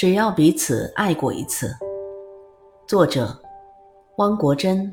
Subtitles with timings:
[0.00, 1.76] 只要彼此爱过一次。
[2.86, 3.38] 作者：
[4.16, 4.90] 汪国真。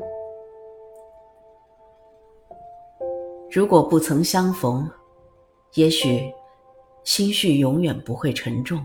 [3.49, 4.85] 如果不曾相逢，
[5.75, 6.29] 也许
[7.05, 8.79] 心绪永远不会沉重；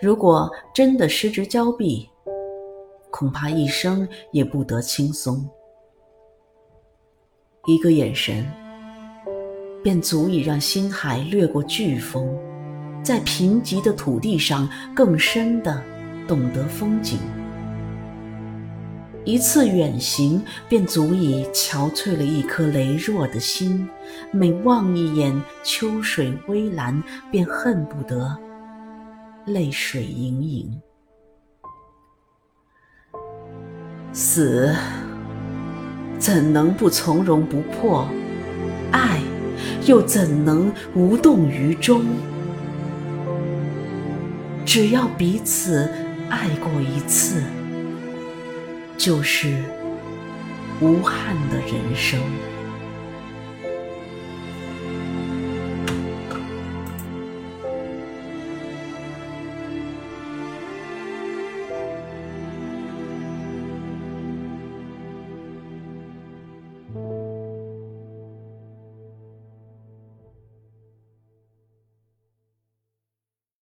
[0.00, 2.08] 如果真的失之交臂，
[3.10, 5.46] 恐怕一生也不得轻松。
[7.66, 8.50] 一个眼神，
[9.84, 12.34] 便足以让心海掠过飓风，
[13.10, 15.82] 在贫瘠的土地上更深的
[16.28, 17.18] 懂得风景。
[19.24, 23.84] 一次远行，便足以憔悴了一颗羸弱的心；
[24.30, 27.02] 每望一眼秋水微澜，
[27.32, 28.38] 便恨不得
[29.44, 30.80] 泪水盈盈。
[34.12, 34.72] 死，
[36.16, 38.06] 怎能不从容不迫？
[38.92, 39.20] 爱，
[39.84, 42.04] 又怎能无动于衷？
[44.72, 45.92] 只要彼此
[46.28, 47.42] 爱过一次。
[48.96, 49.64] 就是
[50.78, 52.20] 无憾的人生。